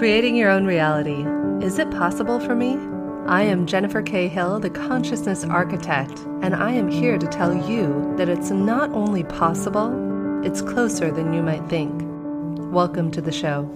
[0.00, 1.26] Creating your own reality.
[1.62, 2.78] Is it possible for me?
[3.26, 4.28] I am Jennifer K.
[4.28, 9.24] Hill, the consciousness architect, and I am here to tell you that it's not only
[9.24, 9.92] possible,
[10.42, 11.92] it's closer than you might think.
[12.72, 13.70] Welcome to the show.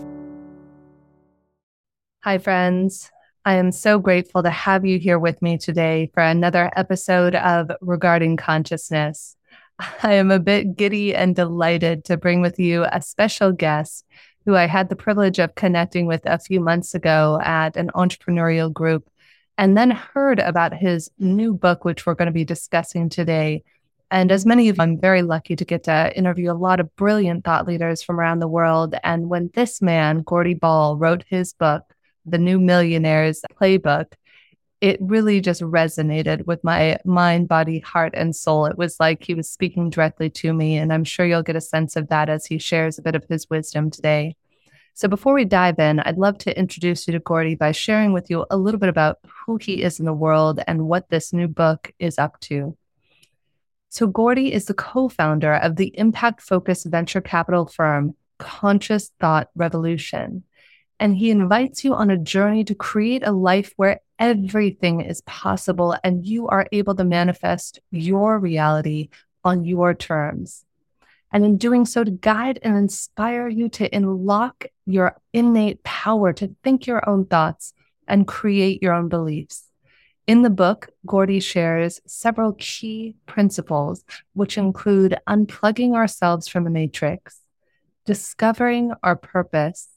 [2.22, 3.10] Hi, friends.
[3.44, 7.70] I am so grateful to have you here with me today for another episode of
[7.82, 9.36] Regarding Consciousness.
[10.02, 14.06] I am a bit giddy and delighted to bring with you a special guest
[14.44, 18.72] who I had the privilege of connecting with a few months ago at an entrepreneurial
[18.72, 19.08] group,
[19.56, 23.62] and then heard about his new book, which we're going to be discussing today.
[24.10, 26.94] And as many of you, I'm very lucky to get to interview a lot of
[26.96, 28.94] brilliant thought leaders from around the world.
[29.02, 31.82] And when this man, Gordy Bal, wrote his book,
[32.26, 34.12] The New Millionaires Playbook,
[34.80, 38.66] it really just resonated with my mind, body, heart, and soul.
[38.66, 40.76] It was like he was speaking directly to me.
[40.76, 43.24] And I'm sure you'll get a sense of that as he shares a bit of
[43.28, 44.36] his wisdom today.
[44.96, 48.30] So before we dive in, I'd love to introduce you to Gordy by sharing with
[48.30, 51.48] you a little bit about who he is in the world and what this new
[51.48, 52.76] book is up to.
[53.88, 59.50] So, Gordy is the co founder of the impact focused venture capital firm Conscious Thought
[59.54, 60.44] Revolution.
[61.04, 65.94] And he invites you on a journey to create a life where everything is possible
[66.02, 69.10] and you are able to manifest your reality
[69.44, 70.64] on your terms.
[71.30, 76.56] And in doing so, to guide and inspire you to unlock your innate power to
[76.64, 77.74] think your own thoughts
[78.08, 79.64] and create your own beliefs.
[80.26, 87.40] In the book, Gordy shares several key principles, which include unplugging ourselves from the matrix,
[88.06, 89.88] discovering our purpose,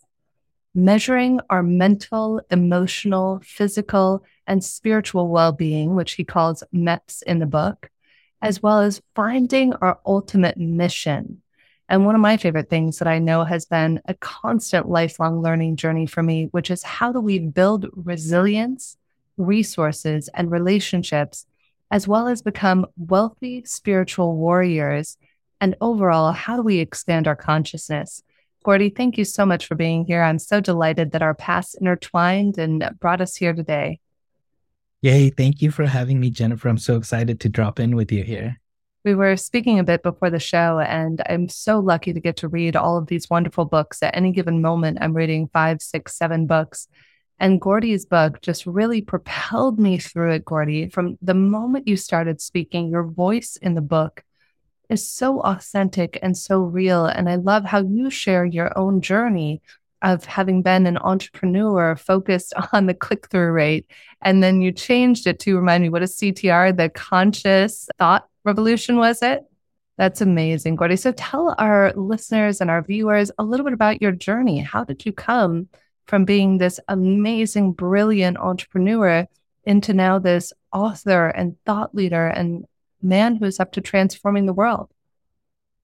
[0.77, 7.47] measuring our mental, emotional, physical, and spiritual well being, which he calls MEPS in the
[7.47, 7.89] book,
[8.43, 11.41] as well as finding our ultimate mission.
[11.89, 15.77] And one of my favorite things that I know has been a constant lifelong learning
[15.77, 18.97] journey for me, which is how do we build resilience,
[19.35, 21.47] resources, and relationships,
[21.89, 25.17] as well as become wealthy spiritual warriors?
[25.59, 28.21] And overall, how do we expand our consciousness?
[28.67, 30.21] Gordy, thank you so much for being here.
[30.21, 34.01] I'm so delighted that our paths intertwined and brought us here today.
[35.01, 35.29] Yay.
[35.29, 36.67] Thank you for having me, Jennifer.
[36.67, 38.59] I'm so excited to drop in with you here.
[39.05, 42.49] We were speaking a bit before the show, and I'm so lucky to get to
[42.49, 44.03] read all of these wonderful books.
[44.03, 46.89] At any given moment, I'm reading five, six, seven books.
[47.39, 50.89] And Gordy's book just really propelled me through it, Gordy.
[50.89, 54.25] From the moment you started speaking, your voice in the book
[54.89, 57.05] is so authentic and so real.
[57.05, 59.61] And I love how you share your own journey
[60.01, 63.85] of having been an entrepreneur focused on the click through rate.
[64.21, 68.97] And then you changed it to remind me what is CTR, the conscious thought revolution,
[68.97, 69.43] was it?
[69.97, 70.95] That's amazing, Gordy.
[70.95, 74.59] So tell our listeners and our viewers a little bit about your journey.
[74.59, 75.69] How did you come
[76.05, 79.27] from being this amazing, brilliant entrepreneur
[79.65, 82.65] into now this author and thought leader and
[83.01, 84.91] man who's up to transforming the world.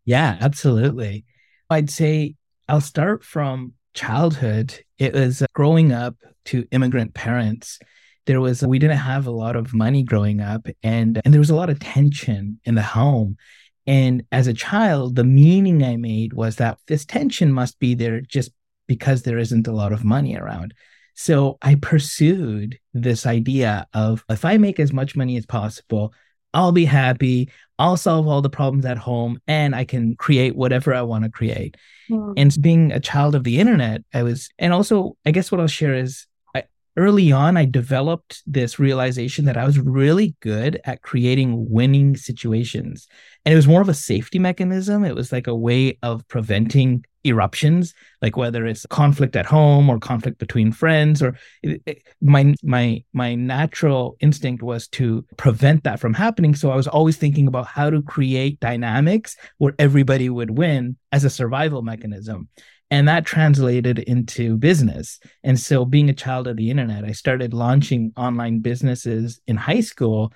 [0.06, 1.26] Yeah, absolutely.
[1.70, 2.36] I'd say
[2.68, 4.80] I'll start from childhood.
[4.98, 6.16] It was uh, growing up
[6.46, 7.80] to immigrant parents.
[8.26, 11.50] There was we didn't have a lot of money growing up and and there was
[11.50, 13.38] a lot of tension in the home.
[13.86, 18.22] And as a child, the meaning I made was that this tension must be there
[18.22, 18.52] just
[18.88, 20.74] because there isn't a lot of money around.
[21.16, 26.14] So I pursued this idea of if I make as much money as possible,
[26.54, 27.50] I'll be happy.
[27.80, 31.30] I'll solve all the problems at home and I can create whatever I want to
[31.30, 31.76] create.
[32.10, 32.34] Mm.
[32.38, 35.68] And being a child of the internet, I was, and also, I guess what I'll
[35.68, 36.64] share is I,
[36.96, 43.08] early on, I developed this realization that I was really good at creating winning situations.
[43.44, 45.04] And it was more of a safety mechanism.
[45.04, 50.00] It was like a way of preventing eruptions like whether it's conflict at home or
[50.00, 56.00] conflict between friends or it, it, my my my natural instinct was to prevent that
[56.00, 56.56] from happening.
[56.56, 61.24] So i was always thinking about how to create dynamics where everybody would win as
[61.24, 62.50] a survival mechanism.
[62.92, 65.20] And that translated into business.
[65.44, 69.82] And so being a child of the internet i started launching online businesses in high
[69.82, 70.34] school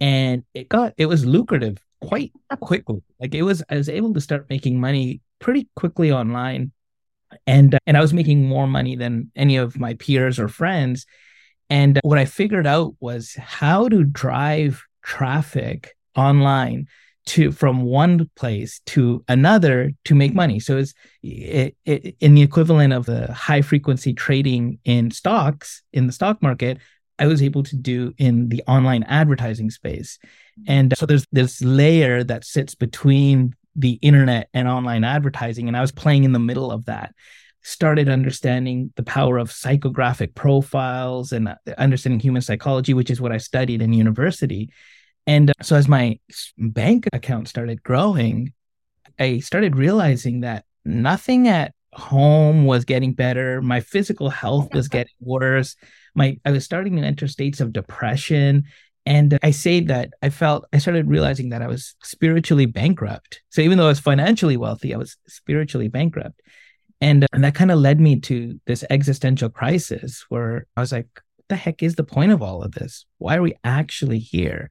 [0.00, 3.02] and it got it was lucrative quite quickly.
[3.20, 6.72] Like it was i was able to start making money pretty quickly online.
[7.46, 11.06] And and I was making more money than any of my peers or friends.
[11.68, 16.86] And what I figured out was how to drive traffic online
[17.26, 20.58] to from one place to another to make money.
[20.58, 26.06] So it's it, it, in the equivalent of the high frequency trading in stocks in
[26.06, 26.78] the stock market
[27.20, 30.18] I was able to do in the online advertising space.
[30.66, 35.80] And so there's this layer that sits between the internet and online advertising and i
[35.80, 37.14] was playing in the middle of that
[37.62, 43.32] started understanding the power of psychographic profiles and uh, understanding human psychology, which is what
[43.32, 44.70] I studied in university.
[45.26, 46.18] And uh, so as my
[46.56, 48.52] bank account started growing,
[49.18, 53.60] I started realizing that nothing at home was getting better.
[53.60, 55.76] My physical health was getting worse.
[56.14, 58.64] My I was starting to enter states of depression.
[59.06, 63.42] And I say that I felt I started realizing that I was spiritually bankrupt.
[63.48, 66.40] So even though I was financially wealthy, I was spiritually bankrupt.
[67.00, 71.08] And, and that kind of led me to this existential crisis where I was like,
[71.36, 73.06] what the heck is the point of all of this?
[73.18, 74.70] Why are we actually here?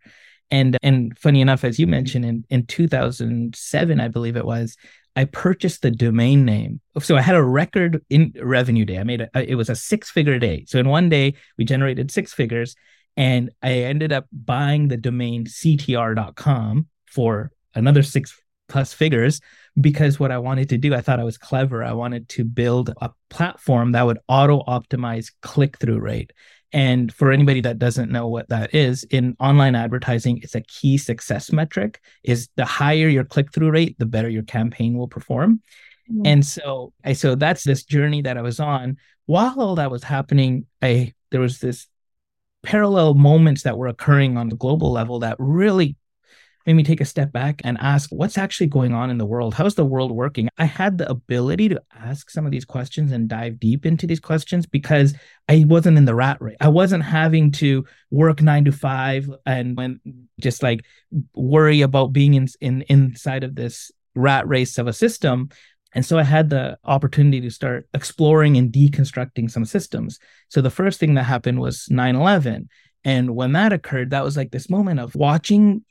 [0.51, 4.75] And and funny enough, as you mentioned, in, in 2007, I believe it was,
[5.15, 6.81] I purchased the domain name.
[7.01, 8.97] So I had a record in revenue day.
[8.97, 10.65] I made a, it was a six figure day.
[10.67, 12.75] So in one day, we generated six figures
[13.19, 19.41] and I ended up buying the domain ctr.com for another six plus figures
[19.79, 21.83] because what I wanted to do, I thought I was clever.
[21.83, 26.31] I wanted to build a platform that would auto optimize click through rate.
[26.71, 30.97] And for anybody that doesn't know what that is, in online advertising, it's a key
[30.97, 35.61] success metric is the higher your click-through rate, the better your campaign will perform.
[36.09, 36.25] Mm-hmm.
[36.25, 38.95] And so I so that's this journey that I was on.
[39.25, 41.87] While all that was happening, I there was this
[42.63, 45.95] parallel moments that were occurring on the global level that really
[46.65, 49.53] made me take a step back and ask what's actually going on in the world?
[49.53, 50.49] How's the world working?
[50.57, 54.19] I had the ability to ask some of these questions and dive deep into these
[54.19, 55.15] questions because
[55.47, 56.57] I wasn't in the rat race.
[56.59, 59.99] I wasn't having to work nine to five and
[60.39, 60.85] just like
[61.33, 65.49] worry about being in, in inside of this rat race of a system.
[65.93, 70.19] And so I had the opportunity to start exploring and deconstructing some systems.
[70.49, 72.69] So the first thing that happened was 9 11.
[73.03, 75.83] And when that occurred, that was like this moment of watching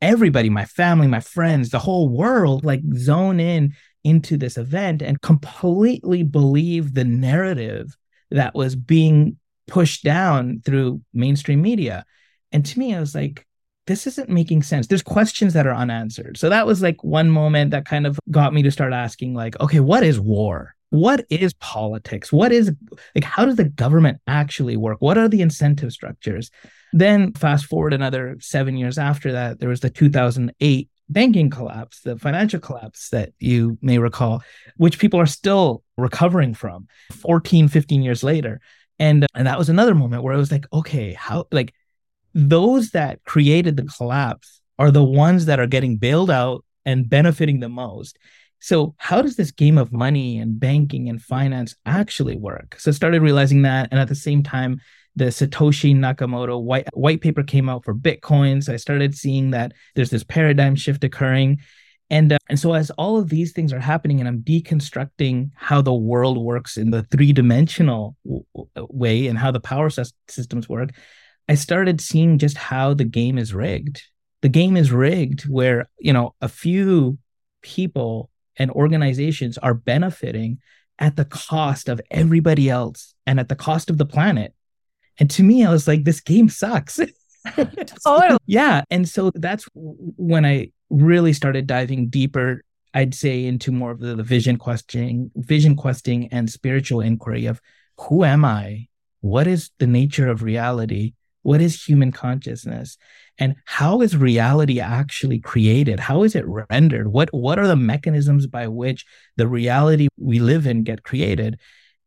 [0.00, 3.74] everybody, my family, my friends, the whole world, like zone in
[4.04, 7.96] into this event and completely believe the narrative
[8.30, 9.36] that was being
[9.66, 12.04] pushed down through mainstream media.
[12.52, 13.46] And to me, I was like,
[13.86, 14.86] this isn't making sense.
[14.86, 16.36] There's questions that are unanswered.
[16.36, 19.58] So that was like one moment that kind of got me to start asking, like,
[19.60, 20.74] okay, what is war?
[20.90, 22.32] What is politics?
[22.32, 22.72] What is
[23.14, 24.98] like, how does the government actually work?
[25.00, 26.50] What are the incentive structures?
[26.92, 32.18] Then, fast forward another seven years after that, there was the 2008 banking collapse, the
[32.18, 34.42] financial collapse that you may recall,
[34.76, 38.60] which people are still recovering from 14, 15 years later.
[38.98, 41.74] And, and that was another moment where I was like, okay, how, like,
[42.36, 47.60] those that created the collapse are the ones that are getting bailed out and benefiting
[47.60, 48.18] the most.
[48.60, 52.76] So, how does this game of money and banking and finance actually work?
[52.78, 53.88] So, I started realizing that.
[53.90, 54.80] And at the same time,
[55.14, 58.68] the Satoshi Nakamoto white, white paper came out for Bitcoins.
[58.68, 61.60] I started seeing that there's this paradigm shift occurring.
[62.10, 65.80] And, uh, and so, as all of these things are happening, and I'm deconstructing how
[65.80, 68.44] the world works in the three dimensional w-
[68.76, 70.90] way and how the power systems work,
[71.48, 74.02] I started seeing just how the game is rigged.
[74.42, 77.18] The game is rigged where, you know, a few
[77.62, 80.58] people and organizations are benefiting
[80.98, 84.54] at the cost of everybody else and at the cost of the planet.
[85.18, 87.00] And to me, I was like, this game sucks.
[88.06, 88.82] oh, yeah.
[88.90, 92.62] And so that's when I really started diving deeper,
[92.94, 97.60] I'd say, into more of the, the vision questioning, vision questing and spiritual inquiry of
[97.98, 98.88] who am I?
[99.20, 101.14] What is the nature of reality?
[101.46, 102.98] What is human consciousness?
[103.38, 106.00] And how is reality actually created?
[106.00, 107.06] How is it rendered?
[107.06, 111.60] What what are the mechanisms by which the reality we live in get created?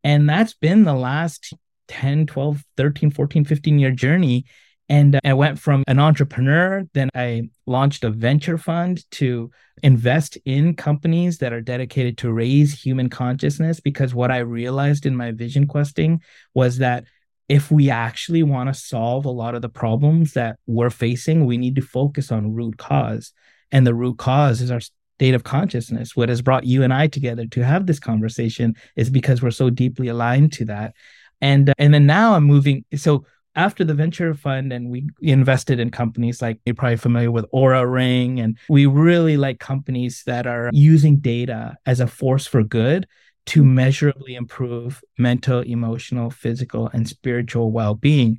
[0.04, 1.54] And that's been the last
[1.88, 4.44] 10, 12, 13, 14, 15 year journey.
[4.90, 9.50] And I went from an entrepreneur, then I launched a venture fund to
[9.82, 13.80] invest in companies that are dedicated to raise human consciousness.
[13.80, 16.20] Because what I realized in my vision questing
[16.52, 17.04] was that
[17.50, 21.58] if we actually want to solve a lot of the problems that we're facing, we
[21.58, 23.32] need to focus on root cause.
[23.72, 26.14] And the root cause is our state of consciousness.
[26.14, 29.68] What has brought you and I together to have this conversation is because we're so
[29.68, 30.94] deeply aligned to that.
[31.40, 32.84] And uh, and then now I'm moving.
[32.94, 33.26] So
[33.56, 37.92] after the venture fund and we invested in companies like you're probably familiar with Oura
[37.92, 43.08] Ring, and we really like companies that are using data as a force for good
[43.46, 48.38] to measurably improve mental, emotional, physical, and spiritual well being.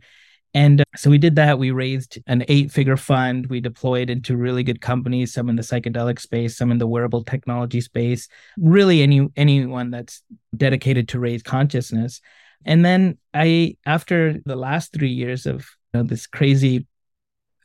[0.53, 1.59] And uh, so we did that.
[1.59, 3.47] We raised an eight figure fund.
[3.47, 7.23] We deployed into really good companies, some in the psychedelic space, some in the wearable
[7.23, 8.27] technology space,
[8.57, 10.23] really any anyone that's
[10.55, 12.21] dedicated to raise consciousness.
[12.65, 16.85] And then I, after the last three years of you know, this crazy,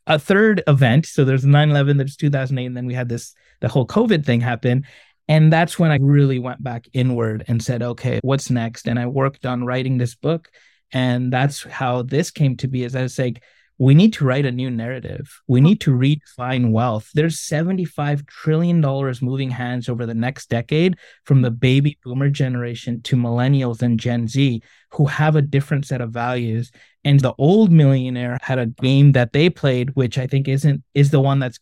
[0.06, 1.06] a third event.
[1.06, 4.40] So there's 9 11, there's 2008, and then we had this, the whole COVID thing
[4.40, 4.86] happen.
[5.28, 8.88] And that's when I really went back inward and said, okay, what's next?
[8.88, 10.48] And I worked on writing this book.
[10.92, 13.42] And that's how this came to be is I was like,
[13.78, 15.42] we need to write a new narrative.
[15.46, 17.10] We need to redefine wealth.
[17.12, 18.80] There's $75 trillion
[19.20, 24.28] moving hands over the next decade from the baby boomer generation to millennials and Gen
[24.28, 26.70] Z who have a different set of values.
[27.04, 31.10] And the old millionaire had a game that they played, which I think isn't is
[31.10, 31.58] the one that's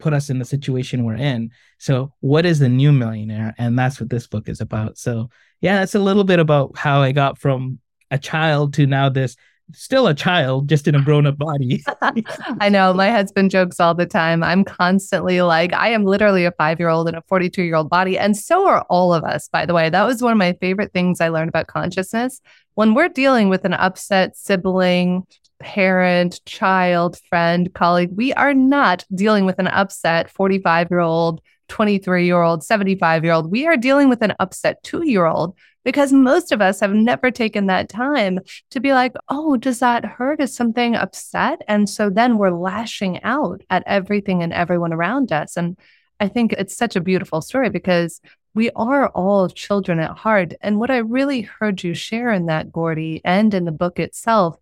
[0.00, 1.50] put us in the situation we're in.
[1.78, 3.54] So what is the new millionaire?
[3.58, 4.98] And that's what this book is about.
[4.98, 5.30] So
[5.60, 7.78] yeah, that's a little bit about how I got from
[8.10, 9.36] a child to now this
[9.72, 11.82] still a child, just in a grown up body.
[12.60, 14.42] I know my husband jokes all the time.
[14.42, 17.90] I'm constantly like, I am literally a five year old in a 42 year old
[17.90, 18.18] body.
[18.18, 19.90] And so are all of us, by the way.
[19.90, 22.40] That was one of my favorite things I learned about consciousness.
[22.74, 25.26] When we're dealing with an upset sibling,
[25.60, 32.26] parent, child, friend, colleague, we are not dealing with an upset 45 year old 23
[32.26, 33.50] year old, 75 year old.
[33.50, 37.30] We are dealing with an upset two year old because most of us have never
[37.30, 38.40] taken that time
[38.70, 40.40] to be like, oh, does that hurt?
[40.40, 41.62] Is something upset?
[41.68, 45.56] And so then we're lashing out at everything and everyone around us.
[45.56, 45.78] And
[46.18, 48.20] I think it's such a beautiful story because
[48.52, 50.54] we are all children at heart.
[50.60, 54.56] And what I really heard you share in that, Gordy, and in the book itself,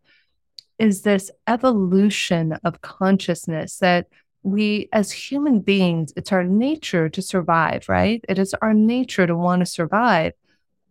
[0.79, 4.07] is this evolution of consciousness that
[4.43, 8.25] we as human beings, it's our nature to survive, right?
[8.29, 10.33] It is our nature to want to survive.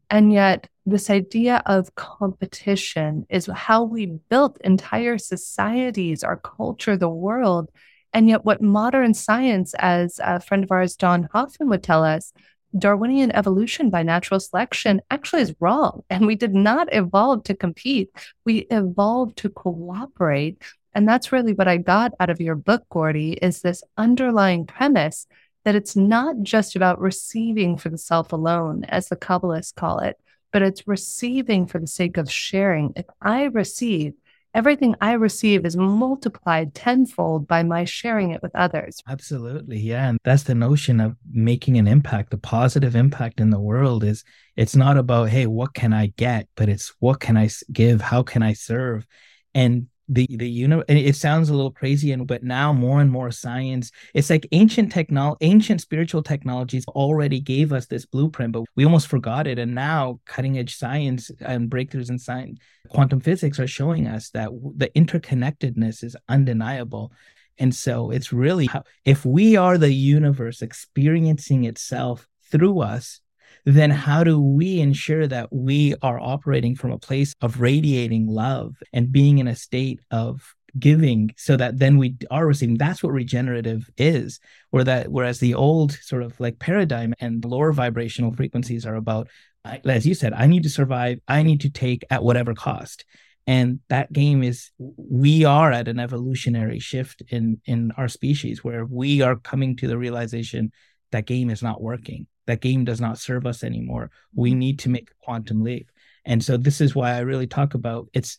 [0.10, 7.10] And yet, this idea of competition is how we built entire societies, our culture, the
[7.10, 7.70] world.
[8.14, 12.32] And yet, what modern science, as a friend of ours, Don Hoffman, would tell us,
[12.78, 16.04] Darwinian evolution by natural selection actually is wrong.
[16.10, 18.10] And we did not evolve to compete,
[18.46, 20.62] we evolved to cooperate.
[20.94, 25.28] And that's really what I got out of your book, Gordy, is this underlying premise
[25.64, 30.18] that it's not just about receiving for the self alone, as the Kabbalists call it,
[30.52, 32.94] but it's receiving for the sake of sharing.
[32.96, 34.14] If I receive,
[34.58, 39.00] everything I receive is multiplied tenfold by my sharing it with others.
[39.08, 39.78] Absolutely.
[39.78, 40.10] Yeah.
[40.10, 44.24] And that's the notion of making an impact, a positive impact in the world is
[44.56, 46.48] it's not about, hey, what can I get?
[46.56, 48.02] But it's what can I give?
[48.02, 49.06] How can I serve?
[49.54, 53.30] And the the know it sounds a little crazy and but now more and more
[53.30, 58.86] science it's like ancient technology ancient spiritual technologies already gave us this blueprint but we
[58.86, 59.60] almost forgot it.
[59.60, 62.60] And now cutting edge science and breakthroughs in science
[62.90, 67.12] quantum physics are showing us that the interconnectedness is undeniable.
[67.58, 73.20] And so it's really how, if we are the universe experiencing itself through us
[73.68, 78.78] then how do we ensure that we are operating from a place of radiating love
[78.94, 82.78] and being in a state of giving so that then we are receiving?
[82.78, 84.40] That's what regenerative is
[84.72, 89.28] or that whereas the old sort of like paradigm and lower vibrational frequencies are about
[89.66, 93.04] as you said i need to survive i need to take at whatever cost.
[93.50, 98.86] And that game is we are at an evolutionary shift in in our species where
[98.86, 100.72] we are coming to the realization
[101.12, 104.10] that game is not working that game does not serve us anymore.
[104.34, 104.60] We mm-hmm.
[104.60, 105.92] need to make a quantum leap.
[106.26, 108.38] And so this is why I really talk about it's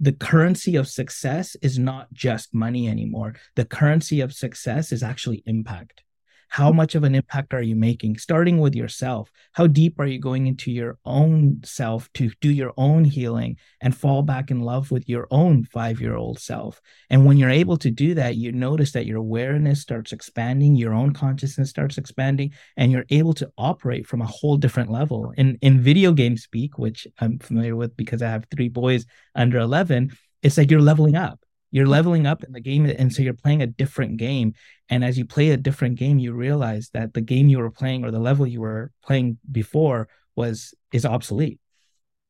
[0.00, 3.34] the currency of success is not just money anymore.
[3.54, 6.02] The currency of success is actually impact.
[6.48, 8.18] How much of an impact are you making?
[8.18, 9.30] Starting with yourself.
[9.52, 13.96] How deep are you going into your own self to do your own healing and
[13.96, 16.80] fall back in love with your own five year old self?
[17.10, 20.94] And when you're able to do that, you notice that your awareness starts expanding, your
[20.94, 25.32] own consciousness starts expanding, and you're able to operate from a whole different level.
[25.36, 29.58] In, in video game speak, which I'm familiar with because I have three boys under
[29.58, 31.40] 11, it's like you're leveling up
[31.76, 31.92] you're mm-hmm.
[31.92, 34.54] leveling up in the game and so you're playing a different game
[34.88, 38.02] and as you play a different game you realize that the game you were playing
[38.02, 41.60] or the level you were playing before was is obsolete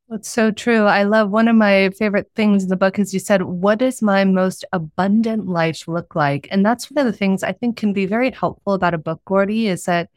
[0.08, 0.84] that's so true.
[0.84, 4.00] I love one of my favorite things in the book is you said, What does
[4.00, 6.46] my most abundant life look like?
[6.52, 9.20] And that's one of the things I think can be very helpful about a book,
[9.24, 10.08] Gordy, is that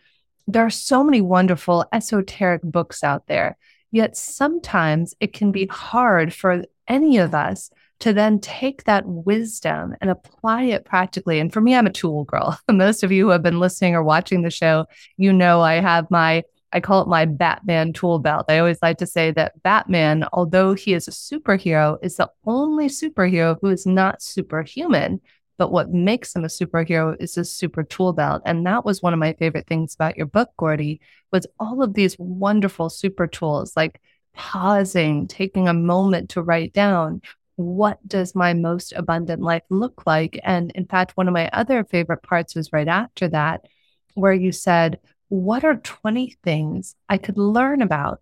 [0.45, 3.57] there are so many wonderful esoteric books out there.
[3.89, 9.95] Yet sometimes it can be hard for any of us to then take that wisdom
[10.01, 11.39] and apply it practically.
[11.39, 12.57] And for me, I'm a tool girl.
[12.71, 14.85] Most of you who have been listening or watching the show,
[15.17, 18.45] you know I have my I call it my Batman tool belt.
[18.47, 22.87] I always like to say that Batman, although he is a superhero, is the only
[22.89, 25.19] superhero who is not superhuman.
[25.57, 28.43] But what makes him a superhero is a super tool belt.
[28.45, 31.01] And that was one of my favorite things about your book, Gordy,
[31.31, 33.99] was all of these wonderful super tools like
[34.35, 37.21] pausing, taking a moment to write down,
[37.59, 40.39] what does my most abundant life look like?
[40.45, 43.65] And in fact, one of my other favorite parts was right after that,
[44.13, 48.21] where you said, what are 20 things I could learn about?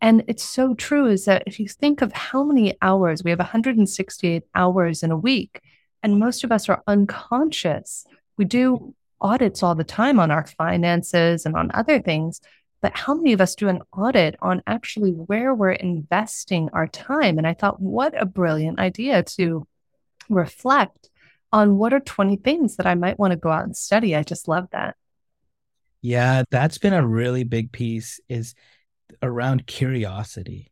[0.00, 3.40] And it's so true is that if you think of how many hours, we have
[3.40, 5.60] 168 hours in a week,
[6.04, 8.06] and most of us are unconscious.
[8.36, 12.40] We do audits all the time on our finances and on other things.
[12.80, 17.38] But how many of us do an audit on actually where we're investing our time?
[17.38, 19.66] And I thought, what a brilliant idea to
[20.28, 21.10] reflect
[21.52, 24.14] on what are 20 things that I might want to go out and study.
[24.14, 24.96] I just love that.
[26.02, 28.54] Yeah, that's been a really big piece is
[29.22, 30.70] around curiosity.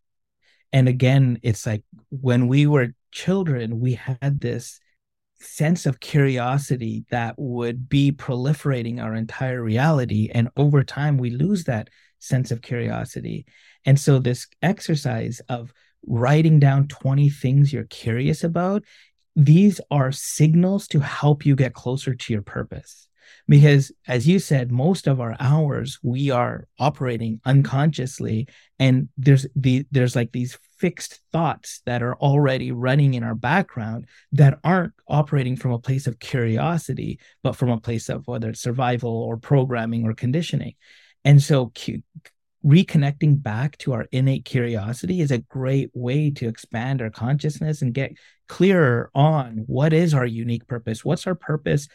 [0.73, 4.81] And again, it's like when we were children, we had this
[5.45, 10.31] sense of curiosity that would be proliferating our entire reality.
[10.33, 13.47] And over time, we lose that sense of curiosity.
[13.85, 15.73] And so, this exercise of
[16.07, 18.85] writing down 20 things you're curious about,
[19.37, 23.09] these are signals to help you get closer to your purpose
[23.49, 28.47] because as you said most of our hours we are operating unconsciously
[28.79, 34.07] and there's the there's like these fixed thoughts that are already running in our background
[34.33, 38.61] that aren't operating from a place of curiosity but from a place of whether it's
[38.61, 40.75] survival or programming or conditioning.
[41.25, 41.73] And so
[42.65, 47.95] reconnecting back to our innate curiosity is a great way to expand our consciousness and
[47.95, 48.13] get
[48.49, 51.89] clearer on what is our unique purpose what's our purpose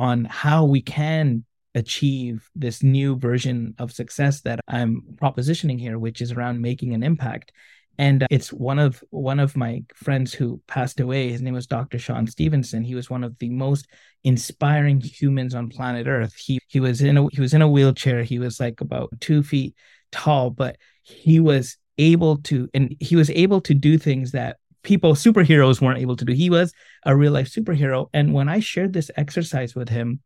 [0.00, 6.22] on how we can achieve this new version of success that I'm propositioning here, which
[6.22, 7.52] is around making an impact.
[7.98, 11.30] And uh, it's one of one of my friends who passed away.
[11.30, 11.98] His name was Dr.
[11.98, 12.82] Sean Stephenson.
[12.82, 13.88] He was one of the most
[14.24, 16.34] inspiring humans on planet Earth.
[16.34, 18.22] He he was in a he was in a wheelchair.
[18.22, 19.74] He was like about two feet
[20.10, 25.14] tall, but he was able to and he was able to do things that people
[25.14, 26.32] superheroes weren't able to do.
[26.32, 26.72] He was
[27.04, 28.08] a real life superhero.
[28.12, 30.20] And when I shared this exercise with him,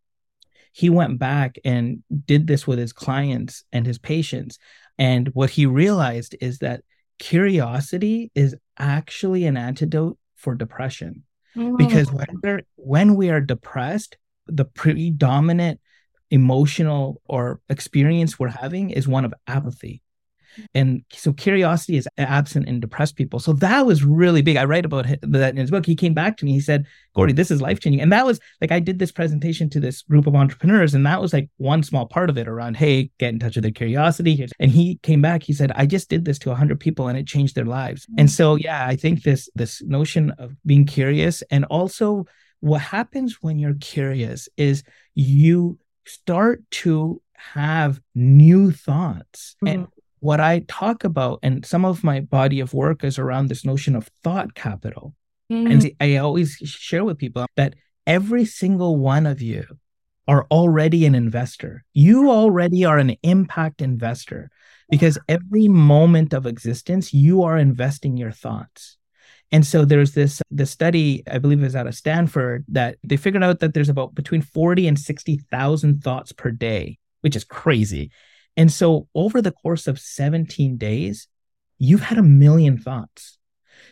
[0.73, 4.59] he went back and did this with his clients and his patients.
[4.99, 6.83] And what he realized is that
[7.19, 11.25] curiosity is actually an antidote for depression.
[11.57, 11.77] Mm-hmm.
[11.77, 15.81] Because when, when we are depressed, the predominant
[16.31, 20.03] emotional or experience we're having is one of apathy.
[20.75, 23.39] And so curiosity is absent in depressed people.
[23.41, 24.57] So that was really big.
[24.57, 25.87] I write about that in his book.
[25.87, 26.53] He came back to me.
[26.53, 28.01] He said, Gordy, this is life changing.
[28.01, 31.21] And that was like, I did this presentation to this group of entrepreneurs, and that
[31.21, 34.47] was like one small part of it around, hey, get in touch with their curiosity.
[34.59, 35.43] And he came back.
[35.43, 38.07] He said, I just did this to 100 people and it changed their lives.
[38.19, 42.27] And so, yeah, I think this, this notion of being curious and also
[42.61, 49.57] what happens when you're curious is you start to have new thoughts.
[49.63, 49.67] Mm-hmm.
[49.67, 49.87] And
[50.25, 53.95] what I talk about and some of my body of work is around this notion
[53.95, 55.15] of thought capital.
[55.53, 55.71] Mm.
[55.71, 57.75] And I always share with people that
[58.07, 59.67] every single one of you
[60.27, 61.85] are already an investor.
[61.93, 64.51] You already are an impact investor
[64.89, 68.97] because every moment of existence, you are investing your thoughts.
[69.53, 73.45] And so there's this the study, I believe is out of Stanford, that they figured
[73.45, 78.11] out that there's about between 40 and 60,000 thoughts per day, which is crazy.
[78.57, 81.29] And so over the course of 17 days,
[81.79, 83.39] you've had a million thoughts.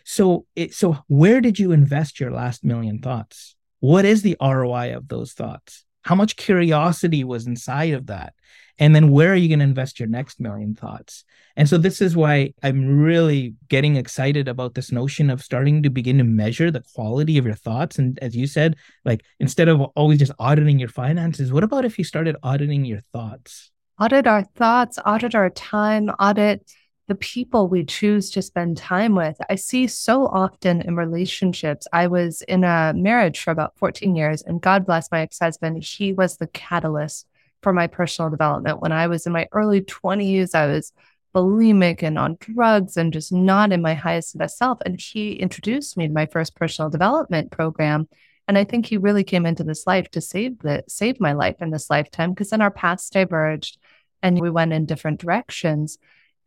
[0.03, 3.55] So it, so where did you invest your last million thoughts?
[3.79, 5.85] What is the ROI of those thoughts?
[6.03, 8.33] How much curiosity was inside of that?
[8.79, 11.23] And then where are you going to invest your next million thoughts?
[11.55, 15.89] And so this is why I'm really getting excited about this notion of starting to
[15.89, 17.99] begin to measure the quality of your thoughts.
[17.99, 21.99] And as you said, like instead of always just auditing your finances, what about if
[21.99, 23.72] you started auditing your thoughts?
[23.99, 26.69] Audit our thoughts, audit our time, audit
[27.07, 29.35] the people we choose to spend time with.
[29.49, 31.85] I see so often in relationships.
[31.91, 35.83] I was in a marriage for about 14 years, and God bless my ex husband.
[35.83, 37.27] He was the catalyst
[37.61, 38.81] for my personal development.
[38.81, 40.93] When I was in my early 20s, I was
[41.33, 44.79] bulimic and on drugs and just not in my highest best self.
[44.85, 48.07] And he introduced me to my first personal development program.
[48.47, 51.61] And I think he really came into this life to save the save my life
[51.61, 53.77] in this lifetime because then our paths diverged
[54.21, 55.97] and we went in different directions.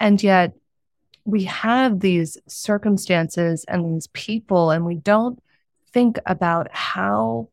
[0.01, 0.55] And yet
[1.25, 5.41] we have these circumstances and these people, and we don't
[5.93, 7.49] think about how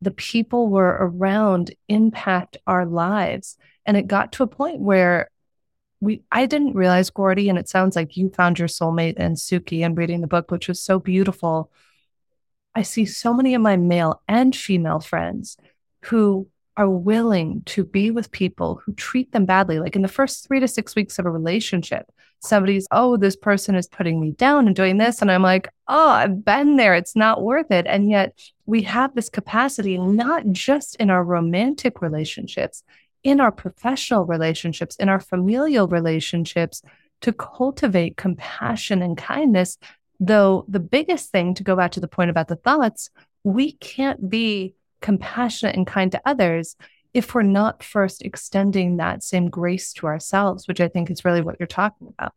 [0.00, 3.56] the people we're around impact our lives.
[3.86, 5.30] And it got to a point where
[6.00, 9.84] we I didn't realize, Gordy, and it sounds like you found your soulmate in Suki
[9.84, 11.70] and reading the book, which was so beautiful.
[12.74, 15.56] I see so many of my male and female friends
[16.04, 19.78] who are willing to be with people who treat them badly.
[19.78, 23.74] Like in the first three to six weeks of a relationship, somebody's, oh, this person
[23.74, 25.20] is putting me down and doing this.
[25.20, 26.94] And I'm like, oh, I've been there.
[26.94, 27.86] It's not worth it.
[27.86, 32.82] And yet we have this capacity, not just in our romantic relationships,
[33.22, 36.82] in our professional relationships, in our familial relationships,
[37.20, 39.78] to cultivate compassion and kindness.
[40.24, 43.10] Though the biggest thing, to go back to the point about the thoughts,
[43.42, 46.76] we can't be compassionate and kind to others
[47.12, 51.40] if we're not first extending that same grace to ourselves, which I think is really
[51.40, 52.34] what you're talking about.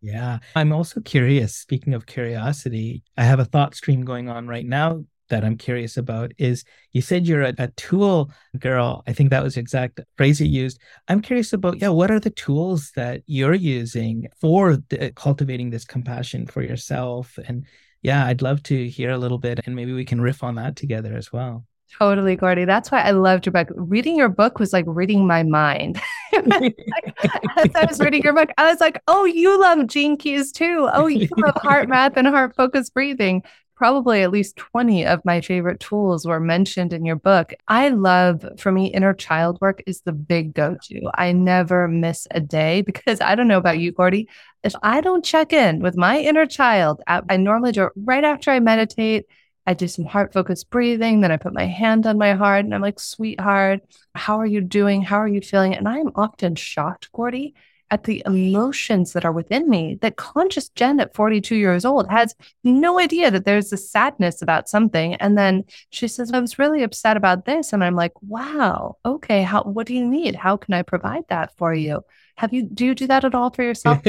[0.00, 0.38] Yeah.
[0.54, 1.56] I'm also curious.
[1.56, 5.96] Speaking of curiosity, I have a thought stream going on right now that I'm curious
[5.96, 9.02] about is you said you're a, a, tool girl.
[9.06, 10.78] I think that was the exact phrase you used.
[11.08, 15.84] I'm curious about, yeah, what are the tools that you're using for the, cultivating this
[15.84, 17.38] compassion for yourself?
[17.46, 17.64] And
[18.02, 20.76] yeah, I'd love to hear a little bit and maybe we can riff on that
[20.76, 21.64] together as well.
[21.98, 22.64] Totally, Gordy.
[22.64, 23.68] That's why I loved your book.
[23.74, 26.00] Reading your book was like reading my mind.
[26.32, 30.88] As I was reading your book, I was like, oh, you love gene keys too.
[30.92, 33.42] Oh, you love HeartMath and heart focused breathing.
[33.80, 37.54] Probably at least 20 of my favorite tools were mentioned in your book.
[37.66, 41.10] I love, for me, inner child work is the big go to.
[41.14, 44.28] I never miss a day because I don't know about you, Gordy.
[44.62, 48.50] If I don't check in with my inner child, I normally do it right after
[48.50, 49.24] I meditate
[49.66, 51.20] I do some heart focused breathing.
[51.20, 53.80] Then I put my hand on my heart and I'm like, sweetheart,
[54.14, 55.00] how are you doing?
[55.00, 55.74] How are you feeling?
[55.74, 57.54] And I am often shocked, Gordy,
[57.90, 62.34] at the emotions that are within me that conscious Jen at 42 years old has
[62.62, 65.14] no idea that there's a sadness about something.
[65.16, 67.72] And then she says, I was really upset about this.
[67.72, 70.36] And I'm like, wow, okay, how what do you need?
[70.36, 72.02] How can I provide that for you?
[72.36, 74.02] Have you do you do that at all for yourself?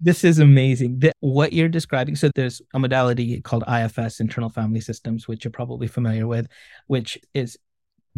[0.00, 0.98] this is amazing.
[0.98, 2.16] The, what you're describing.
[2.16, 6.48] So there's a modality called IFS, internal family systems, which you're probably familiar with,
[6.86, 7.58] which is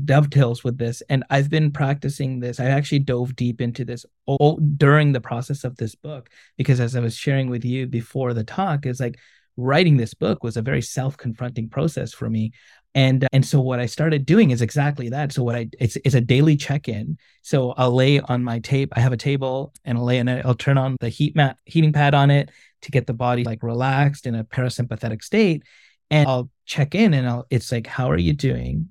[0.05, 1.03] dovetails with this.
[1.09, 2.61] And I've been practicing this.
[2.61, 6.97] I actually dove deep into this all, during the process of this book because as
[6.97, 9.19] I was sharing with you before the talk, is like
[9.57, 12.53] writing this book was a very self-confronting process for me
[12.95, 15.97] and uh, and so what i started doing is exactly that so what i it's,
[16.05, 19.99] it's a daily check-in so i'll lay on my tape i have a table and
[19.99, 22.51] i'll lay it i'll turn on the heat mat heating pad on it
[22.81, 25.63] to get the body like relaxed in a parasympathetic state
[26.11, 28.89] and i'll check in and i'll it's like how are you doing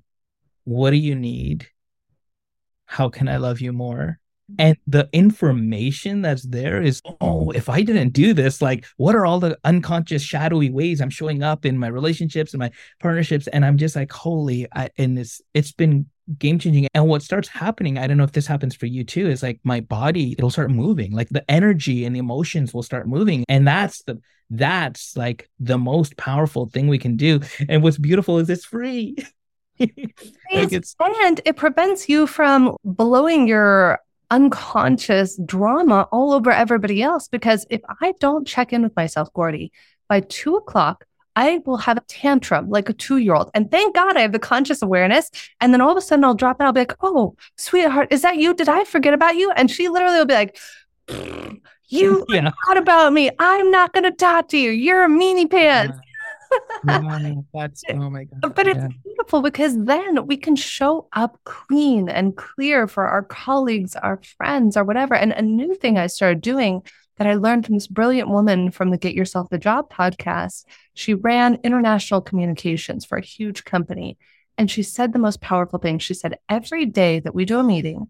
[0.64, 1.68] what do you need?
[2.86, 4.18] How can i love you more?
[4.58, 9.24] And the information that's there is oh if i didn't do this like what are
[9.24, 12.70] all the unconscious shadowy ways i'm showing up in my relationships and my
[13.00, 13.46] partnerships?
[13.46, 16.06] And i'm just like holy I, and this it's been
[16.38, 19.28] game changing and what starts happening i don't know if this happens for you too
[19.28, 21.12] is like my body it'll start moving.
[21.12, 23.44] Like the energy and the emotions will start moving.
[23.48, 24.20] And that's the
[24.50, 27.40] that's like the most powerful thing we can do.
[27.68, 29.16] And what's beautiful is it's free
[30.52, 37.28] like and it prevents you from blowing your unconscious drama all over everybody else.
[37.28, 39.72] Because if I don't check in with myself, Gordy,
[40.08, 41.04] by two o'clock,
[41.36, 43.50] I will have a tantrum like a two year old.
[43.54, 45.30] And thank God I have the conscious awareness.
[45.60, 46.66] And then all of a sudden I'll drop out.
[46.66, 48.54] I'll be like, oh, sweetheart, is that you?
[48.54, 49.50] Did I forget about you?
[49.52, 50.58] And she literally will be like,
[51.88, 52.50] you yeah.
[52.50, 53.30] forgot about me.
[53.38, 54.70] I'm not going to talk to you.
[54.70, 55.96] You're a meanie pants.
[55.96, 56.11] Yeah
[57.52, 58.54] that's oh my god.
[58.54, 63.96] But it's beautiful because then we can show up clean and clear for our colleagues,
[63.96, 65.14] our friends, or whatever.
[65.14, 66.82] And a new thing I started doing
[67.18, 70.64] that I learned from this brilliant woman from the Get Yourself the Job podcast.
[70.94, 74.18] She ran international communications for a huge company.
[74.58, 75.98] And she said the most powerful thing.
[75.98, 78.08] She said, every day that we do a meeting,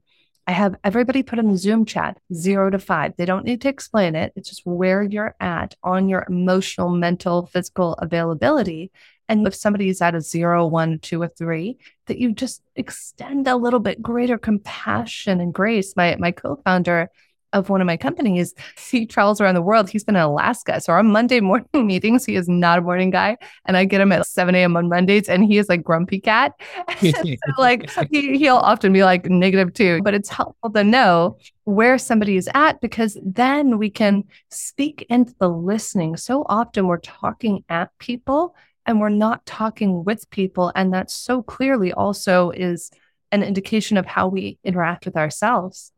[0.52, 3.14] I have everybody put in the Zoom chat zero to five.
[3.16, 4.34] They don't need to explain it.
[4.36, 8.92] It's just where you're at on your emotional, mental, physical availability.
[9.30, 13.48] And if somebody is at a zero, one, two, or three, that you just extend
[13.48, 15.96] a little bit greater compassion and grace.
[15.96, 17.08] My my co-founder
[17.52, 18.54] of one of my companies,
[18.90, 19.90] he travels around the world.
[19.90, 20.80] He's been in Alaska.
[20.80, 23.36] So our Monday morning meetings, he is not a morning guy.
[23.66, 24.76] And I get him at 7 a.m.
[24.76, 26.52] on Mondays and he is like grumpy cat.
[27.00, 27.12] so
[27.58, 32.36] like he, he'll often be like negative two, but it's helpful to know where somebody
[32.36, 36.16] is at because then we can speak into the listening.
[36.16, 38.54] So often we're talking at people
[38.86, 40.72] and we're not talking with people.
[40.74, 42.90] And that so clearly also is
[43.30, 45.92] an indication of how we interact with ourselves.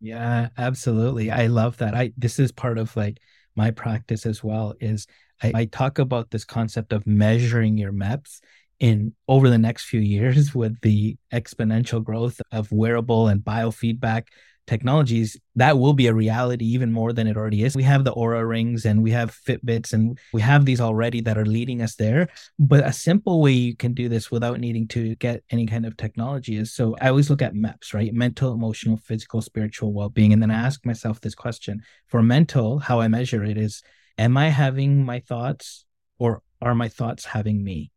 [0.00, 1.30] Yeah, absolutely.
[1.30, 1.94] I love that.
[1.94, 3.18] I this is part of like
[3.54, 5.06] my practice as well is
[5.42, 8.40] I, I talk about this concept of measuring your MEPS
[8.78, 14.24] in over the next few years with the exponential growth of wearable and biofeedback
[14.66, 17.76] technologies, that will be a reality even more than it already is.
[17.76, 21.38] We have the Oura rings and we have Fitbits and we have these already that
[21.38, 22.28] are leading us there.
[22.58, 25.96] But a simple way you can do this without needing to get any kind of
[25.96, 28.12] technology is so I always look at MEPS, right?
[28.12, 30.32] Mental, emotional, physical, spiritual well being.
[30.32, 33.82] And then I ask myself this question for mental, how I measure it is,
[34.18, 35.84] am I having my thoughts
[36.18, 37.90] or are my thoughts having me?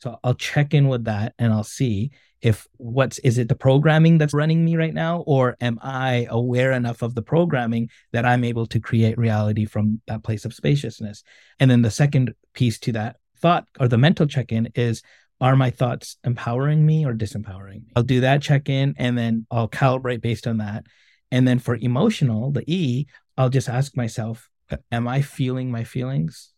[0.00, 2.10] So I'll check in with that and I'll see
[2.40, 6.72] if what's is it the programming that's running me right now or am i aware
[6.72, 11.22] enough of the programming that i'm able to create reality from that place of spaciousness?
[11.58, 15.02] And then the second piece to that thought or the mental check-in is
[15.40, 17.92] are my thoughts empowering me or disempowering me?
[17.96, 20.86] I'll do that check-in and then i'll calibrate based on that.
[21.30, 24.48] And then for emotional the e i'll just ask myself
[24.90, 26.52] am i feeling my feelings?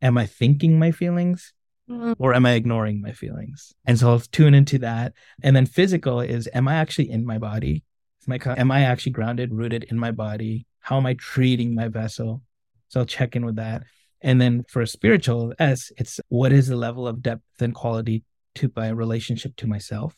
[0.00, 1.52] Am i thinking my feelings.
[1.88, 2.14] Mm.
[2.18, 3.74] or am I ignoring my feelings?
[3.84, 5.12] And so I'll tune into that.
[5.42, 7.84] And then physical is, am I actually in my body?
[8.26, 10.66] Am I actually grounded, rooted in my body?
[10.80, 12.40] How am I treating my vessel?
[12.88, 13.82] So I'll check in with that.
[14.22, 18.72] And then for spiritual S, it's what is the level of depth and quality to
[18.74, 20.14] my relationship to myself,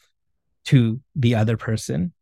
[0.66, 2.12] to the other person,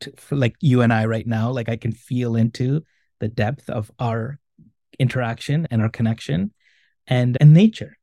[0.00, 2.84] to, like you and I right now, like I can feel into
[3.18, 4.38] the depth of our
[4.98, 6.52] interaction and our connection
[7.06, 7.96] and and nature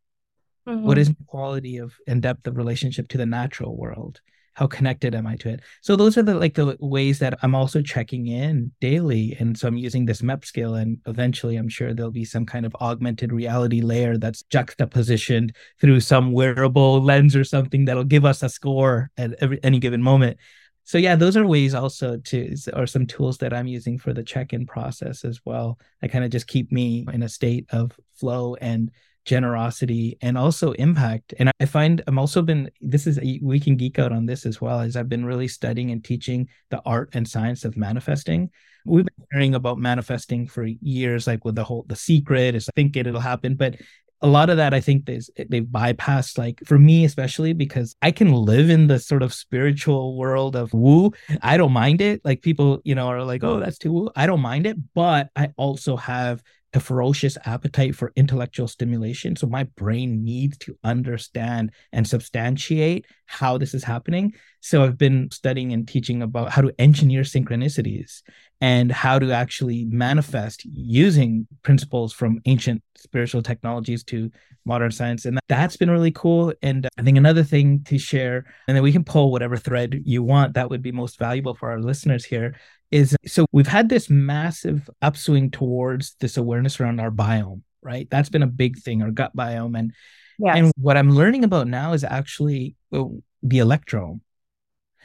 [0.67, 0.85] Mm-hmm.
[0.85, 4.21] What is the quality of and depth of relationship to the natural world?
[4.55, 5.61] How connected am I to it?
[5.81, 9.35] So those are the like the ways that I'm also checking in daily.
[9.39, 12.65] And so I'm using this MEP scale, and eventually I'm sure there'll be some kind
[12.65, 18.43] of augmented reality layer that's juxtapositioned through some wearable lens or something that'll give us
[18.43, 20.37] a score at every any given moment.
[20.85, 24.23] So yeah, those are ways also to or some tools that I'm using for the
[24.23, 25.79] check-in process as well.
[26.01, 28.91] I kind of just keep me in a state of flow and
[29.25, 31.33] generosity and also impact.
[31.39, 34.59] And i find i'm also been this is we can geek out on this as
[34.59, 38.49] well as i've been really studying and teaching the art and science of manifesting.
[38.85, 42.95] We've been hearing about manifesting for years like with the whole the secret is think
[42.97, 43.75] it it'll happen but
[44.21, 48.09] a lot of that i think they they've bypassed like for me especially because i
[48.11, 51.11] can live in the sort of spiritual world of woo.
[51.41, 52.21] I don't mind it.
[52.23, 54.09] Like people you know are like oh that's too woo.
[54.15, 56.41] I don't mind it but i also have
[56.73, 59.35] a ferocious appetite for intellectual stimulation.
[59.35, 64.33] So my brain needs to understand and substantiate how this is happening.
[64.61, 68.21] So I've been studying and teaching about how to engineer synchronicities
[68.61, 74.31] and how to actually manifest using principles from ancient spiritual technologies to
[74.65, 75.25] modern science.
[75.25, 76.53] And that's been really cool.
[76.61, 80.23] And I think another thing to share, and then we can pull whatever thread you
[80.23, 82.55] want that would be most valuable for our listeners here,
[82.93, 88.07] is so we've had this massive upswing towards this awareness around our biome, right?
[88.11, 89.77] That's been a big thing, our gut biome.
[89.77, 89.93] And
[90.37, 90.57] yes.
[90.57, 94.21] and what I'm learning about now is actually the electrome.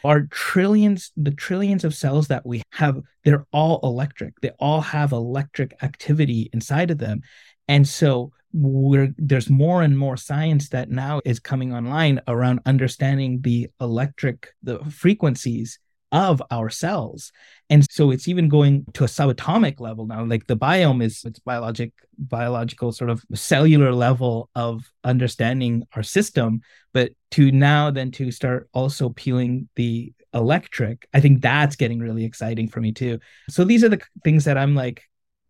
[0.05, 4.39] Our trillions, the trillions of cells that we have, they're all electric.
[4.43, 7.23] They all have electric activity inside of them.
[7.69, 13.41] And so we're, there's more and more science that now is coming online around understanding
[13.41, 15.81] the electric the frequencies
[16.13, 17.33] of our cells.
[17.71, 20.25] And so it's even going to a subatomic level now.
[20.25, 26.63] Like the biome is it's biologic, biological sort of cellular level of understanding our system.
[26.95, 32.25] But to now then to start also peeling the electric, I think that's getting really
[32.25, 33.19] exciting for me too.
[33.51, 35.03] So these are the things that I'm like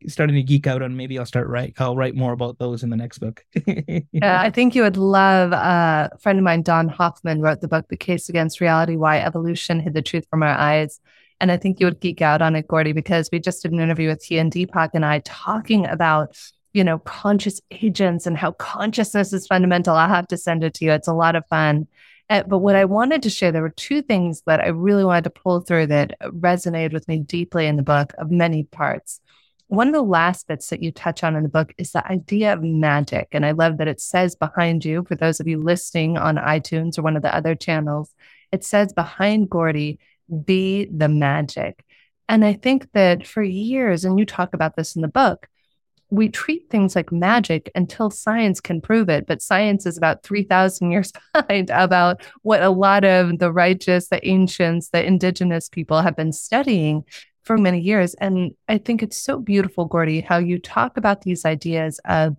[0.07, 0.97] starting to geek out on.
[0.97, 1.75] Maybe I'll start write.
[1.79, 3.45] I'll write more about those in the next book.
[4.13, 5.53] yeah, I think you would love.
[5.53, 9.19] Uh, a friend of mine, Don Hoffman, wrote the book "The Case Against Reality: Why
[9.19, 11.01] Evolution Hid the Truth from Our Eyes."
[11.41, 13.81] And I think you would geek out on it, Gordy, because we just did an
[13.81, 16.37] interview with he and Deepak and I talking about,
[16.73, 19.95] you know, conscious agents and how consciousness is fundamental.
[19.95, 20.93] I'll have to send it to you.
[20.93, 21.87] It's a lot of fun.
[22.31, 25.25] Uh, but what I wanted to share, there were two things that I really wanted
[25.25, 29.21] to pull through that resonated with me deeply in the book of many parts.
[29.69, 32.55] One of the last bits that you touch on in the book is the idea
[32.55, 33.29] of magic.
[33.33, 36.99] And I love that it says behind you, for those of you listening on iTunes
[36.99, 38.15] or one of the other channels,
[38.51, 39.99] it says behind Gordy,
[40.45, 41.85] be the magic.
[42.31, 45.49] And I think that for years, and you talk about this in the book,
[46.11, 49.27] we treat things like magic until science can prove it.
[49.27, 54.27] But science is about 3,000 years behind about what a lot of the righteous, the
[54.27, 57.05] ancients, the indigenous people have been studying
[57.49, 58.13] for many years.
[58.21, 62.37] And I think it's so beautiful, Gordy, how you talk about these ideas of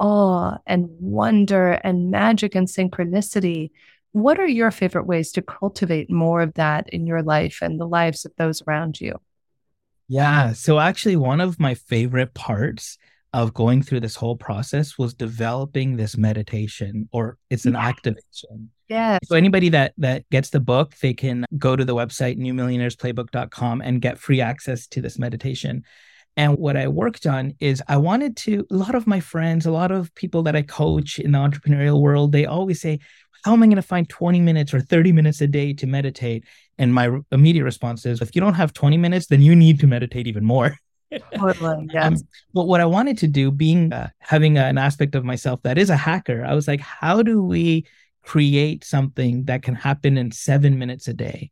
[0.00, 3.70] awe and wonder and magic and synchronicity.
[4.10, 7.86] What are your favorite ways to cultivate more of that in your life and the
[7.86, 9.20] lives of those around you?
[10.08, 10.54] Yeah.
[10.54, 12.98] So, actually, one of my favorite parts
[13.32, 17.88] of going through this whole process was developing this meditation or it's an yeah.
[17.88, 18.70] activation.
[18.88, 23.80] Yeah so anybody that that gets the book they can go to the website newmillionairesplaybook.com
[23.80, 25.82] and get free access to this meditation.
[26.36, 29.70] And what i worked on is i wanted to a lot of my friends a
[29.70, 33.00] lot of people that i coach in the entrepreneurial world they always say
[33.44, 36.44] how am i going to find 20 minutes or 30 minutes a day to meditate?
[36.78, 39.86] And my immediate response is if you don't have 20 minutes then you need to
[39.86, 40.76] meditate even more
[41.34, 41.88] Totally.
[41.92, 42.06] Yes.
[42.06, 42.16] Um,
[42.54, 45.90] but what I wanted to do, being uh, having an aspect of myself that is
[45.90, 47.86] a hacker, I was like, how do we
[48.22, 51.50] create something that can happen in seven minutes a day?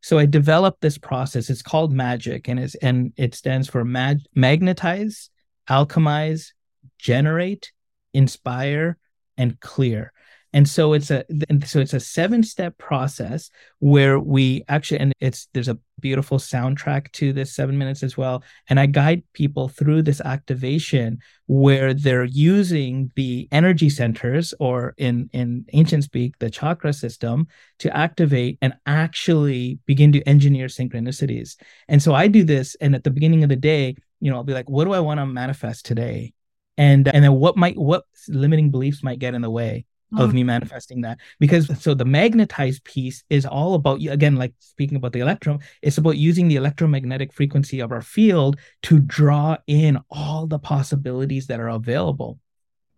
[0.00, 1.48] So I developed this process.
[1.50, 5.30] It's called magic, and it's and it stands for mag- magnetize,
[5.68, 6.52] alchemize,
[6.98, 7.72] generate,
[8.12, 8.98] inspire,
[9.36, 10.12] and clear
[10.52, 11.24] and so it's a
[11.64, 17.10] so it's a seven step process where we actually and it's there's a beautiful soundtrack
[17.12, 18.42] to this seven minutes as well.
[18.68, 25.30] And i guide people through this activation where they're using the energy centers or in
[25.32, 27.46] in ancient speak the chakra system
[27.78, 31.56] to activate and actually begin to engineer synchronicities.
[31.88, 34.44] And so i do this and at the beginning of the day you know i'll
[34.44, 36.34] be like what do i want to manifest today?
[36.76, 40.34] And and then what might what limiting beliefs might get in the way of mm.
[40.34, 41.18] me manifesting that.
[41.38, 45.98] Because so the magnetized piece is all about again like speaking about the electron it's
[45.98, 51.60] about using the electromagnetic frequency of our field to draw in all the possibilities that
[51.60, 52.38] are available.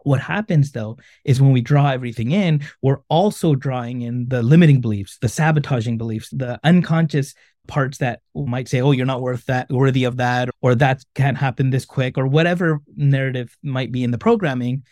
[0.04, 4.80] What happens though is when we draw everything in we're also drawing in the limiting
[4.80, 7.34] beliefs the sabotaging beliefs the unconscious
[7.66, 11.38] parts that might say oh you're not worth that worthy of that or that can't
[11.38, 14.82] happen this quick or whatever narrative might be in the programming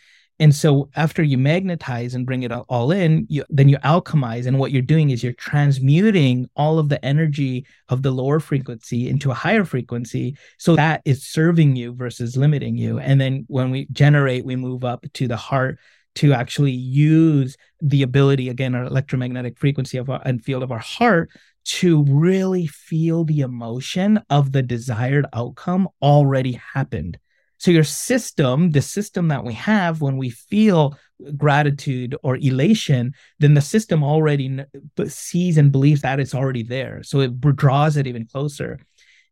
[0.43, 4.45] and so after you magnetize and bring it all in, you, then you alchemize.
[4.45, 9.07] And what you're doing is you're transmuting all of the energy of the lower frequency
[9.07, 10.35] into a higher frequency.
[10.57, 12.99] So that is serving you versus limiting you.
[12.99, 15.79] And then when we generate, we move up to the heart
[16.15, 20.79] to actually use the ability, again, our electromagnetic frequency of our, and field of our
[20.79, 21.29] heart
[21.63, 27.17] to really feel the emotion of the desired outcome already happened.
[27.63, 30.97] So your system, the system that we have when we feel
[31.37, 34.59] gratitude or elation, then the system already
[35.07, 37.03] sees and believes that it's already there.
[37.03, 38.79] So it draws it even closer.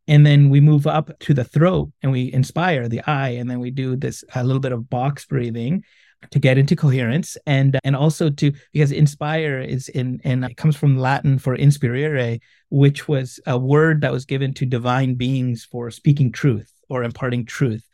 [0.07, 3.31] And then we move up to the throat and we inspire the eye.
[3.31, 5.83] And then we do this a little bit of box breathing
[6.29, 10.77] to get into coherence and and also to because inspire is in and it comes
[10.77, 12.39] from Latin for inspirare,
[12.69, 17.45] which was a word that was given to divine beings for speaking truth or imparting
[17.45, 17.85] truth.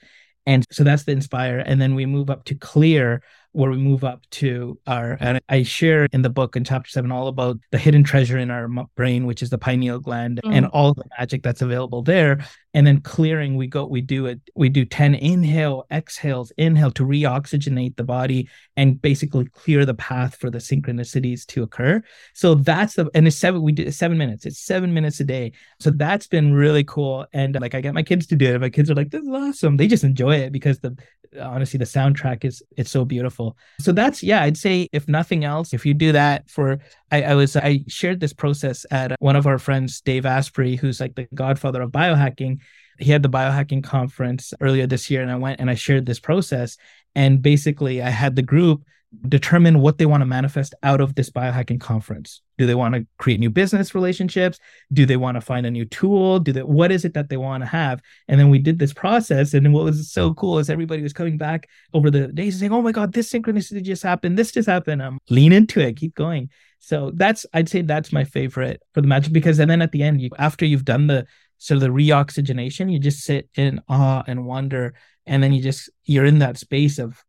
[0.47, 1.59] And so that's the inspire.
[1.59, 5.63] And then we move up to clear, where we move up to our, and I
[5.63, 9.25] share in the book in chapter seven all about the hidden treasure in our brain,
[9.25, 10.53] which is the pineal gland mm.
[10.53, 12.45] and all the magic that's available there.
[12.77, 17.03] And then clearing, we go, we do it, we do 10 inhale, exhales, inhale to
[17.03, 22.03] reoxygenate the body and basically clear the path for the synchronicities to occur.
[22.35, 25.53] So that's the, and it's seven, we do seven minutes, it's seven minutes a day.
[25.79, 27.25] So that's been really cool.
[27.33, 28.61] And like I get my kids to do it.
[28.61, 29.77] My kids are like, this is awesome.
[29.77, 30.95] They just enjoy it because the,
[31.41, 35.73] honestly the soundtrack is it's so beautiful so that's yeah i'd say if nothing else
[35.73, 36.79] if you do that for
[37.11, 40.99] I, I, was i shared this process at one of our friends dave asprey who's
[40.99, 42.59] like the godfather of biohacking
[42.99, 46.19] he had the biohacking conference earlier this year and i went and i shared this
[46.19, 46.77] process
[47.15, 48.83] and basically i had the group
[49.27, 52.41] determine what they want to manifest out of this biohacking conference.
[52.57, 54.59] Do they want to create new business relationships?
[54.91, 56.39] Do they want to find a new tool?
[56.39, 58.01] Do they what is it that they want to have?
[58.27, 59.53] And then we did this process.
[59.53, 62.81] And what was so cool is everybody was coming back over the days saying, Oh
[62.81, 65.01] my God, this synchronicity just happened, this just happened.
[65.01, 66.49] Um, lean into it, keep going.
[66.79, 70.03] So that's I'd say that's my favorite for the magic because and then at the
[70.03, 71.25] end, you after you've done the
[71.69, 74.93] of the reoxygenation, you just sit in awe and wonder.
[75.25, 77.23] And then you just you're in that space of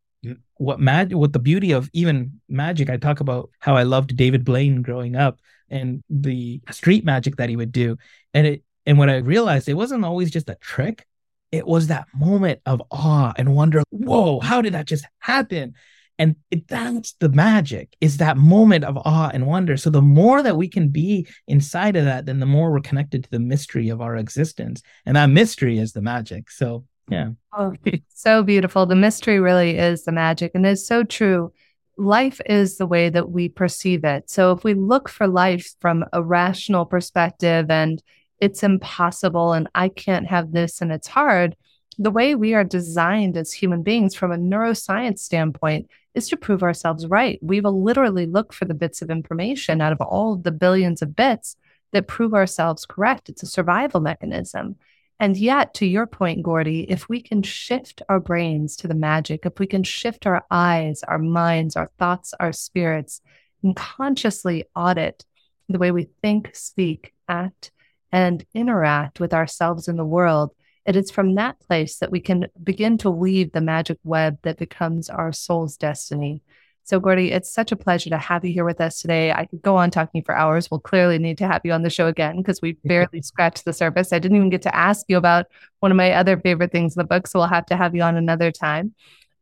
[0.55, 4.45] what mag what the beauty of even magic i talk about how i loved david
[4.45, 5.39] blaine growing up
[5.71, 7.97] and the street magic that he would do
[8.35, 11.07] and it and when i realized it wasn't always just a trick
[11.53, 15.75] it was that moment of awe and wonder whoa how did that just happen
[16.19, 20.43] and it, that's the magic is that moment of awe and wonder so the more
[20.43, 23.89] that we can be inside of that then the more we're connected to the mystery
[23.89, 27.31] of our existence and that mystery is the magic so yeah.
[27.57, 27.75] Oh,
[28.09, 28.87] so beautiful.
[28.87, 30.53] The mystery really is the magic.
[30.55, 31.53] And it's so true.
[31.97, 34.31] Life is the way that we perceive it.
[34.31, 38.03] So if we look for life from a rational perspective and
[38.41, 41.57] it's impossible and I can't have this and it's hard,
[41.99, 46.63] the way we are designed as human beings from a neuroscience standpoint is to prove
[46.63, 47.39] ourselves right.
[47.43, 51.17] We will literally look for the bits of information out of all the billions of
[51.17, 51.57] bits
[51.93, 53.29] that prove ourselves correct.
[53.29, 54.77] It's a survival mechanism.
[55.21, 59.45] And yet, to your point, Gordy, if we can shift our brains to the magic,
[59.45, 63.21] if we can shift our eyes, our minds, our thoughts, our spirits,
[63.65, 65.25] and consciously audit
[65.69, 67.73] the way we think, speak, act,
[68.13, 70.53] and interact with ourselves in the world,
[70.87, 74.59] it is from that place that we can begin to weave the magic web that
[74.59, 76.43] becomes our soul's destiny.
[76.89, 79.31] So, Gordy, it's such a pleasure to have you here with us today.
[79.31, 80.71] I could go on talking for hours.
[80.71, 83.75] We'll clearly need to have you on the show again because we barely scratched the
[83.75, 84.11] surface.
[84.11, 85.47] I didn't even get to ask you about
[85.81, 87.27] one of my other favorite things in the book.
[87.27, 88.95] So, we'll have to have you on another time.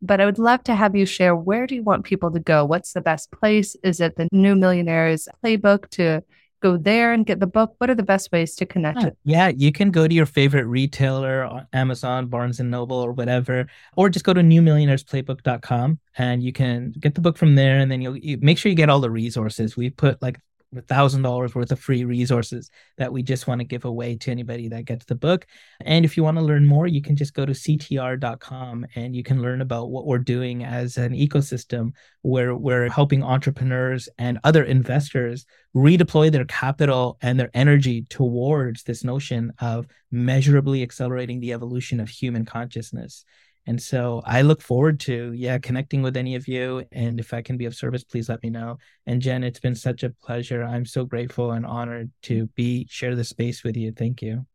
[0.02, 2.64] But I would love to have you share where do you want people to go?
[2.64, 3.76] What's the best place?
[3.84, 6.24] Is it the New Millionaires playbook to
[6.60, 7.74] go there and get the book?
[7.78, 9.02] What are the best ways to connect?
[9.02, 13.12] Yeah, yeah, you can go to your favorite retailer, uh, Amazon, Barnes and Noble, or
[13.12, 17.78] whatever, or just go to newmillionairesplaybook.com and you can get the book from there.
[17.78, 19.76] And then you'll you make sure you get all the resources.
[19.76, 20.40] We put like
[20.88, 24.68] thousand dollars worth of free resources that we just want to give away to anybody
[24.68, 25.46] that gets the book.
[25.80, 29.22] And if you want to learn more, you can just go to ctr.com and you
[29.22, 31.92] can learn about what we're doing as an ecosystem
[32.22, 39.04] where we're helping entrepreneurs and other investors redeploy their capital and their energy towards this
[39.04, 43.24] notion of measurably accelerating the evolution of human consciousness.
[43.66, 46.84] And so I look forward to, yeah, connecting with any of you.
[46.92, 48.78] And if I can be of service, please let me know.
[49.06, 50.62] And Jen, it's been such a pleasure.
[50.62, 53.90] I'm so grateful and honored to be share the space with you.
[53.92, 54.46] Thank you.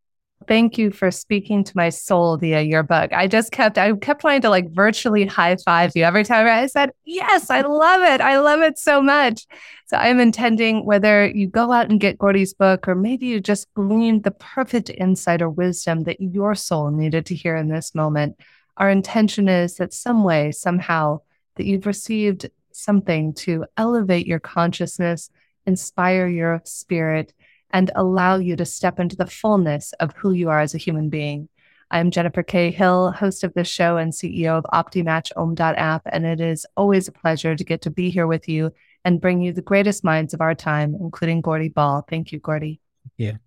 [0.48, 3.14] Thank you for speaking to my soul via your book.
[3.14, 6.66] I just kept, I kept wanting to like virtually high five you every time I
[6.66, 8.22] said, Yes, I love it.
[8.22, 9.46] I love it so much.
[9.86, 13.72] So I'm intending whether you go out and get Gordy's book or maybe you just
[13.76, 18.40] gleaned the perfect insight or wisdom that your soul needed to hear in this moment
[18.82, 21.20] our intention is that some way, somehow,
[21.56, 25.30] that you've received something to elevate your consciousness,
[25.68, 27.32] inspire your spirit,
[27.70, 31.10] and allow you to step into the fullness of who you are as a human
[31.10, 31.48] being.
[31.92, 32.72] I'm Jennifer K.
[32.72, 37.12] Hill, host of this show and CEO of OptiMatch Om.app, and it is always a
[37.12, 38.74] pleasure to get to be here with you
[39.06, 42.04] and bring you the greatest minds of our time, including Gordy Bal.
[42.10, 42.82] Thank you, Gordy.
[43.16, 43.38] Yeah.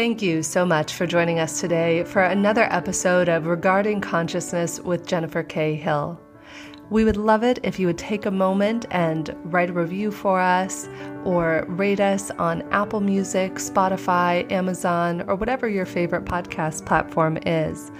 [0.00, 5.06] Thank you so much for joining us today for another episode of Regarding Consciousness with
[5.06, 5.74] Jennifer K.
[5.74, 6.18] Hill.
[6.88, 10.40] We would love it if you would take a moment and write a review for
[10.40, 10.88] us
[11.26, 17.92] or rate us on Apple Music, Spotify, Amazon, or whatever your favorite podcast platform is.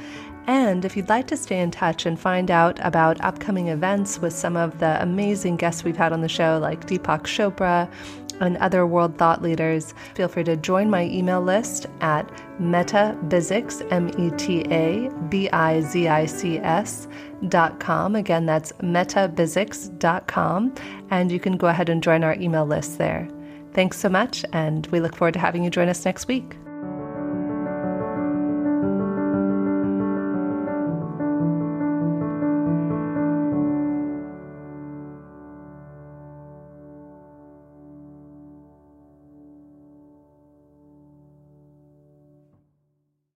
[0.47, 4.33] And if you'd like to stay in touch and find out about upcoming events with
[4.33, 7.93] some of the amazing guests we've had on the show, like Deepak Chopra,
[8.41, 12.27] and other world thought leaders, feel free to join my email list at
[12.61, 14.29] metabizics, M-E-T-A-B-I-Z-I-C-S
[17.49, 18.17] dot com.
[18.17, 18.73] Again, that's
[19.99, 20.75] dot com,
[21.11, 23.29] and you can go ahead and join our email list there.
[23.73, 26.57] Thanks so much, and we look forward to having you join us next week.